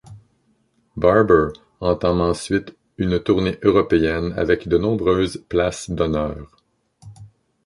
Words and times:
Barber 0.97 1.53
entame 1.79 2.21
ensuite 2.29 2.75
une 2.97 3.19
tournée 3.21 3.59
européenne 3.61 4.33
avec 4.35 4.67
de 4.67 4.79
nombreuses 4.79 5.45
places 5.47 5.91
d'honneurs. 5.91 6.57